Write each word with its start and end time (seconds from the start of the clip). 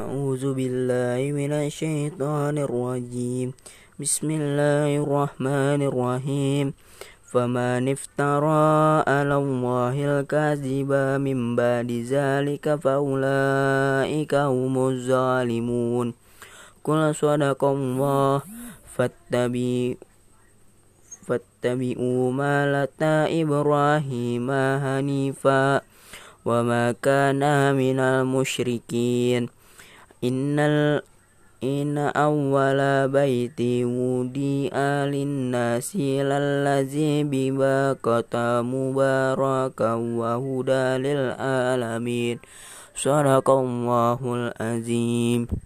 أعوذ 0.00 0.56
بالله 0.56 1.20
من 1.36 1.52
الشيطان 1.52 2.56
الرجيم. 2.56 3.52
بسم 4.00 4.28
الله 4.40 4.90
الرحمن 5.04 5.80
الرحيم. 5.92 6.66
فمن 7.28 7.82
افترى 7.96 8.72
على 9.04 9.36
الله 9.44 9.96
الكذب 10.10 10.90
من 11.20 11.38
بعد 11.60 11.90
ذلك 12.14 12.64
فأولئك 12.80 14.32
هم 14.34 14.74
الظالمون. 14.88 16.06
قل 16.80 17.00
صدق 17.14 17.60
الله 17.60 18.36
فاتبعوا 18.96 20.00
فاتبعوا 21.28 22.22
ملة 22.32 23.02
إبراهيم 23.42 24.48
حنيفا 24.82 25.66
وما 26.48 26.84
كان 27.04 27.42
من 27.76 27.98
المشركين. 28.00 29.59
إن 30.24 30.58
إن 31.64 31.98
أول 31.98 33.08
بيت 33.08 33.60
وضع 33.84 34.74
للناس 35.04 35.96
للذي 35.96 37.24
بباقة 37.24 38.62
مباركا 38.62 39.92
وهدى 39.94 40.86
للعالمين. 41.04 42.38
صدق 42.96 43.50
الله 43.50 44.20
العظيم. 44.24 45.60